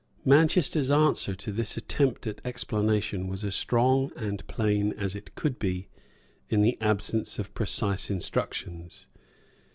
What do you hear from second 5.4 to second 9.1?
be in the absence of precise instructions.